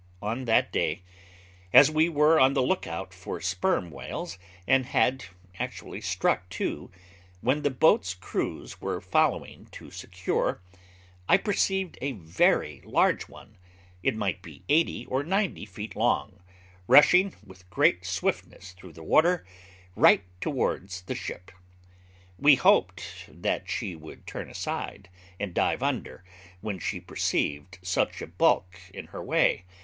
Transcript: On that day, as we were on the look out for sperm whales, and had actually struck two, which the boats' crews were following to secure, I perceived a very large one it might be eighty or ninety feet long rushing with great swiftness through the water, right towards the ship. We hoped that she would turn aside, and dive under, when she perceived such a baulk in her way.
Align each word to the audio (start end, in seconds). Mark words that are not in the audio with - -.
On 0.23 0.45
that 0.45 0.71
day, 0.71 1.03
as 1.71 1.91
we 1.91 2.09
were 2.09 2.39
on 2.39 2.55
the 2.55 2.61
look 2.63 2.87
out 2.87 3.13
for 3.13 3.39
sperm 3.39 3.91
whales, 3.91 4.39
and 4.65 4.87
had 4.87 5.25
actually 5.59 6.01
struck 6.01 6.49
two, 6.49 6.89
which 7.41 7.61
the 7.61 7.69
boats' 7.69 8.15
crews 8.15 8.81
were 8.81 8.99
following 8.99 9.67
to 9.73 9.91
secure, 9.91 10.59
I 11.29 11.37
perceived 11.37 11.99
a 12.01 12.13
very 12.13 12.81
large 12.83 13.27
one 13.27 13.57
it 14.01 14.15
might 14.15 14.41
be 14.41 14.63
eighty 14.69 15.05
or 15.05 15.21
ninety 15.21 15.67
feet 15.67 15.95
long 15.95 16.39
rushing 16.87 17.35
with 17.45 17.69
great 17.69 18.03
swiftness 18.03 18.71
through 18.71 18.93
the 18.93 19.03
water, 19.03 19.45
right 19.95 20.23
towards 20.41 21.03
the 21.03 21.13
ship. 21.13 21.51
We 22.39 22.55
hoped 22.55 23.29
that 23.29 23.69
she 23.69 23.95
would 23.95 24.25
turn 24.25 24.49
aside, 24.49 25.09
and 25.39 25.53
dive 25.53 25.83
under, 25.83 26.23
when 26.59 26.79
she 26.79 26.99
perceived 26.99 27.77
such 27.83 28.23
a 28.23 28.25
baulk 28.25 28.79
in 28.91 29.05
her 29.13 29.21
way. 29.23 29.65